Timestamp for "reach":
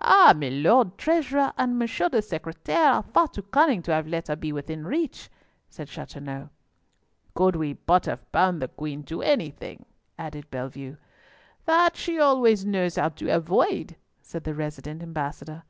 4.86-5.28